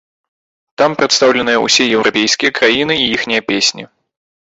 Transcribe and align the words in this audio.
Там 0.81 0.91
прадстаўленыя 1.01 1.59
ўсе 1.65 1.83
еўрапейскія 1.97 2.51
краіны 2.61 2.93
і 3.03 3.05
іхнія 3.19 3.41
песні. 3.51 3.83